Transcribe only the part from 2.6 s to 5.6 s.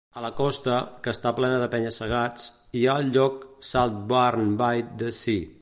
hi ha el lloc Saltburn-by-the-Sea.